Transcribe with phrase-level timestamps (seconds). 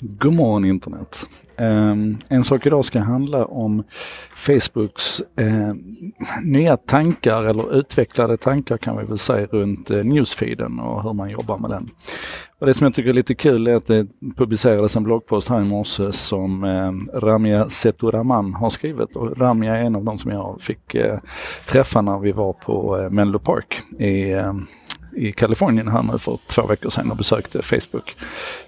[0.00, 1.28] God morgon internet!
[1.58, 3.84] Um, en sak idag ska handla om
[4.36, 5.74] Facebooks uh,
[6.42, 11.30] nya tankar eller utvecklade tankar kan vi väl säga runt uh, newsfeeden och hur man
[11.30, 11.90] jobbar med den.
[12.58, 14.06] Och det som jag tycker är lite kul är att det
[14.36, 19.84] publicerades en bloggpost här i morse som uh, Ramia Seturaman har skrivit och Ramia är
[19.84, 21.18] en av de som jag fick eh,
[21.68, 24.34] träffa när vi var på eh, Menlo Park i
[25.16, 28.16] i Kalifornien här nu för två veckor sedan och besökte Facebook.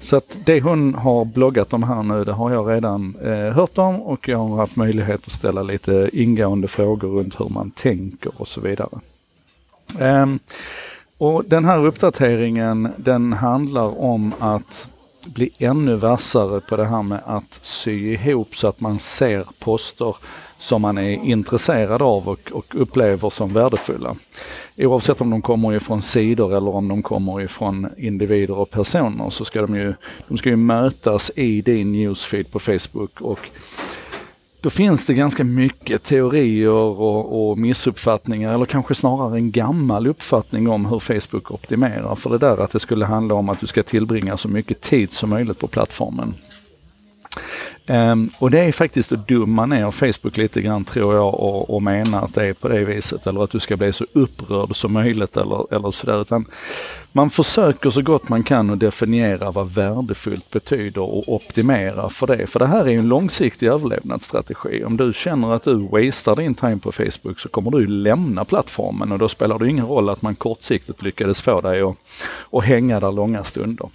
[0.00, 3.78] Så att det hon har bloggat om här nu, det har jag redan eh, hört
[3.78, 8.32] om och jag har haft möjlighet att ställa lite ingående frågor runt hur man tänker
[8.36, 8.98] och så vidare.
[9.98, 10.38] Um,
[11.18, 14.88] och den här uppdateringen den handlar om att
[15.26, 20.16] bli ännu vassare på det här med att sy ihop så att man ser poster
[20.58, 24.16] som man är intresserad av och, och upplever som värdefulla.
[24.76, 29.44] Oavsett om de kommer ifrån sidor eller om de kommer ifrån individer och personer så
[29.44, 29.94] ska de ju,
[30.28, 33.48] de ska ju mötas i din newsfeed på Facebook och
[34.60, 40.68] då finns det ganska mycket teorier och, och, missuppfattningar eller kanske snarare en gammal uppfattning
[40.68, 42.14] om hur Facebook optimerar.
[42.14, 45.12] För det där att det skulle handla om att du ska tillbringa så mycket tid
[45.12, 46.34] som möjligt på plattformen.
[47.88, 51.82] Um, och det är faktiskt att dumma ner Facebook lite grann tror jag och, och
[51.82, 54.92] mena att det är på det viset eller att du ska bli så upprörd som
[54.92, 56.22] möjligt eller, eller sådär.
[56.22, 56.44] Utan
[57.12, 62.46] man försöker så gott man kan att definiera vad värdefullt betyder och optimera för det.
[62.46, 64.84] För det här är en långsiktig överlevnadsstrategi.
[64.84, 69.12] Om du känner att du wastear din time på Facebook så kommer du lämna plattformen
[69.12, 71.96] och då spelar det ingen roll att man kortsiktigt lyckades få dig att,
[72.52, 73.88] att hänga där långa stunder.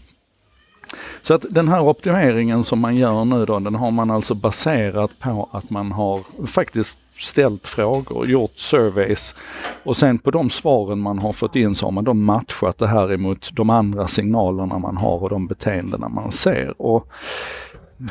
[1.22, 5.20] Så att den här optimeringen som man gör nu då, den har man alltså baserat
[5.20, 9.36] på att man har faktiskt ställt frågor, gjort surveys
[9.84, 12.88] och sen på de svaren man har fått in så har man då matchat det
[12.88, 16.82] här emot de andra signalerna man har och de beteendena man ser.
[16.82, 17.08] Och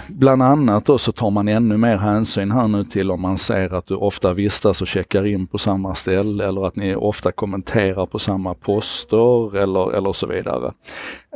[0.09, 3.75] Bland annat då så tar man ännu mer hänsyn här nu till om man ser
[3.75, 8.07] att du ofta vistas och checkar in på samma ställe eller att ni ofta kommenterar
[8.07, 10.73] på samma poster eller, eller så vidare.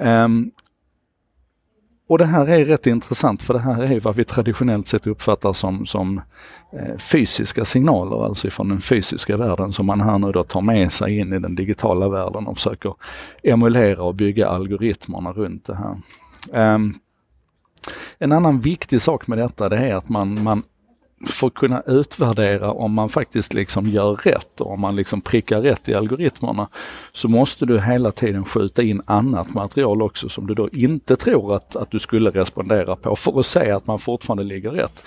[0.01, 0.51] Um,
[2.09, 5.53] och det här är rätt intressant för det här är vad vi traditionellt sett uppfattar
[5.53, 6.21] som, som
[6.73, 10.93] eh, fysiska signaler, alltså från den fysiska världen som man här nu då tar med
[10.93, 12.95] sig in i den digitala världen och försöker
[13.43, 15.97] emulera och bygga algoritmerna runt det här.
[16.75, 16.95] Um,
[18.19, 20.63] en annan viktig sak med detta det är att man, man
[21.27, 25.61] för att kunna utvärdera om man faktiskt liksom gör rätt och om man liksom prickar
[25.61, 26.69] rätt i algoritmerna
[27.13, 31.57] så måste du hela tiden skjuta in annat material också som du då inte tror
[31.57, 35.05] att, att du skulle respondera på för att se att man fortfarande ligger rätt.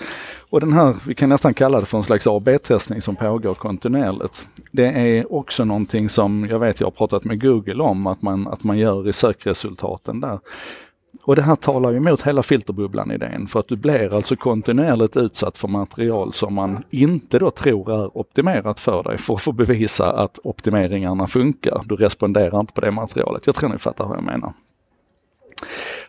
[0.50, 4.48] Och den här, vi kan nästan kalla det för en slags AB-testning som pågår kontinuerligt.
[4.70, 8.48] Det är också någonting som jag vet jag har pratat med Google om att man,
[8.48, 10.38] att man gör i sökresultaten där.
[11.28, 15.58] Och det här talar ju emot hela filterbubblan-idén för att du blir alltså kontinuerligt utsatt
[15.58, 20.12] för material som man inte då tror är optimerat för dig för att få bevisa
[20.12, 21.82] att optimeringarna funkar.
[21.84, 23.46] Du responderar inte på det materialet.
[23.46, 24.52] Jag tror ni fattar vad jag menar.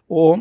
[0.07, 0.39] Och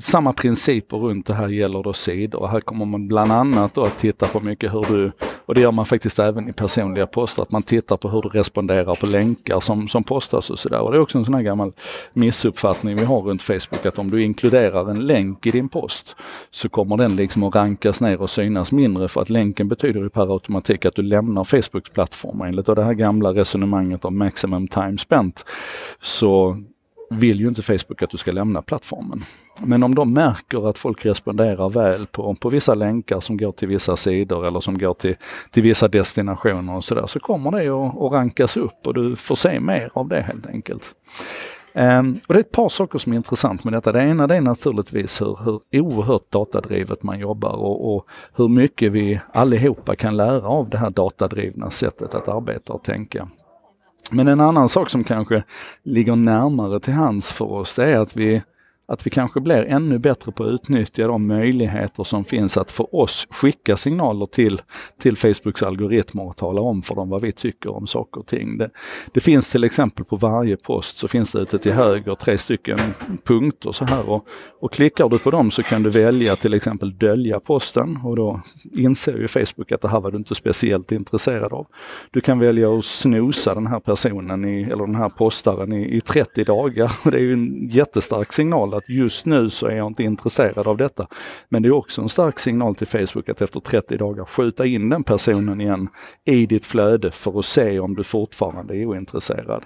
[0.00, 2.46] samma principer runt det här gäller då sidor.
[2.46, 5.12] Här kommer man bland annat då att titta på mycket hur du,
[5.46, 8.28] och det gör man faktiskt även i personliga poster, att man tittar på hur du
[8.28, 10.80] responderar på länkar som, som postas och sådär.
[10.80, 11.72] Och det är också en sån här gammal
[12.12, 16.16] missuppfattning vi har runt Facebook att om du inkluderar en länk i din post
[16.50, 20.08] så kommer den liksom att rankas ner och synas mindre för att länken betyder ju
[20.08, 22.40] per automatik att du lämnar Facebooks plattform.
[22.40, 25.44] Enligt det här gamla resonemanget om maximum time spent
[26.00, 26.62] så
[27.18, 29.24] vill ju inte Facebook att du ska lämna plattformen.
[29.60, 33.68] Men om de märker att folk responderar väl på, på vissa länkar som går till
[33.68, 35.16] vissa sidor eller som går till,
[35.50, 39.34] till vissa destinationer och sådär så kommer det att, att rankas upp och du får
[39.34, 40.94] se mer av det helt enkelt.
[41.76, 43.92] Um, och det är ett par saker som är intressant med detta.
[43.92, 48.92] Det ena det är naturligtvis hur, hur oerhört datadrivet man jobbar och, och, hur mycket
[48.92, 53.28] vi allihopa kan lära av det här datadrivna sättet att arbeta och tänka.
[54.10, 55.44] Men en annan sak som kanske
[55.82, 58.42] ligger närmare till hands för oss, det är att vi
[58.86, 62.94] att vi kanske blir ännu bättre på att utnyttja de möjligheter som finns att för
[62.94, 64.62] oss skicka signaler till,
[65.00, 68.58] till Facebooks algoritmer och tala om för dem vad vi tycker om saker och ting.
[68.58, 68.70] Det,
[69.12, 72.80] det finns till exempel på varje post så finns det ute till höger tre stycken
[73.24, 74.26] punkter så här och,
[74.60, 78.40] och klickar du på dem så kan du välja till exempel dölja posten och då
[78.72, 81.66] inser ju Facebook att det här var du inte speciellt intresserad av.
[82.10, 86.00] Du kan välja att snosa den här personen i, eller den här postaren i, i
[86.00, 89.76] 30 dagar och det är ju en jättestark signal signal att just nu så är
[89.76, 91.06] jag inte intresserad av detta.
[91.50, 94.90] Men det är också en stark signal till Facebook att efter 30 dagar skjuta in
[94.90, 95.88] den personen igen
[96.26, 99.64] i ditt flöde för att se om du fortfarande är ointresserad.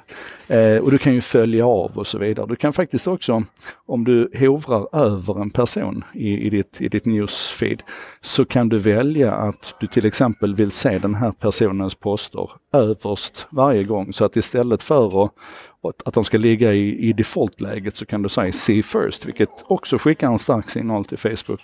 [0.49, 2.47] Eh, och du kan ju följa av och så vidare.
[2.47, 3.45] Du kan faktiskt också,
[3.87, 7.83] om du hovrar över en person i, i, ditt, i ditt newsfeed,
[8.21, 13.47] så kan du välja att du till exempel vill se den här personens poster överst
[13.51, 14.13] varje gång.
[14.13, 18.29] Så att istället för att, att de ska ligga i, i defaultläget så kan du
[18.29, 21.61] säga see first, vilket också skickar en stark signal till Facebook.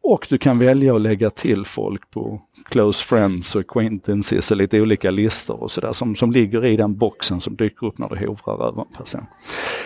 [0.00, 4.80] Och du kan välja att lägga till folk på close friends och acquaintances och lite
[4.80, 8.26] olika listor och sådär som, som ligger i den boxen som dyker upp när du
[8.26, 9.26] hovrar över en person.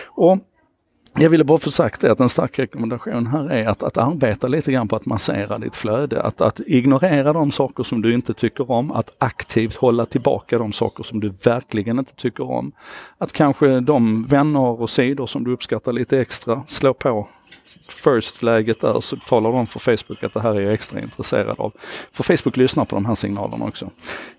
[0.07, 0.39] Och
[1.15, 4.47] jag ville bara få sagt det att en stark rekommendation här är att, att arbeta
[4.47, 6.21] lite grann på att massera ditt flöde.
[6.21, 10.73] Att, att ignorera de saker som du inte tycker om, att aktivt hålla tillbaka de
[10.73, 12.71] saker som du verkligen inte tycker om.
[13.17, 17.27] Att kanske de vänner och sidor som du uppskattar lite extra, slå på
[17.87, 21.73] first-läget är så talar de för Facebook att det här är jag extra intresserad av.
[22.11, 23.89] För Facebook lyssnar på de här signalerna också.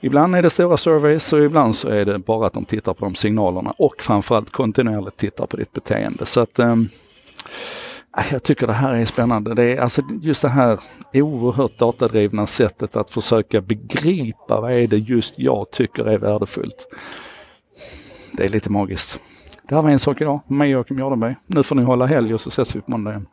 [0.01, 3.05] Ibland är det stora surveys och ibland så är det bara att de tittar på
[3.05, 6.27] de signalerna och framförallt kontinuerligt tittar på ditt beteende.
[6.27, 6.77] Så att eh,
[8.31, 9.55] jag tycker det här är spännande.
[9.55, 10.79] Det är alltså just det här
[11.13, 16.87] oerhört datadrivna sättet att försöka begripa vad är det just jag tycker är värdefullt.
[18.33, 19.21] Det är lite magiskt.
[19.69, 20.41] Det här var en sak idag.
[20.47, 21.37] Med Joakim Jardenberg.
[21.47, 23.27] Nu får ni hålla helg och så ses vi på måndag igen.